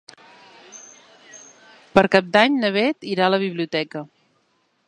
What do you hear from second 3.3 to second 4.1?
la biblioteca.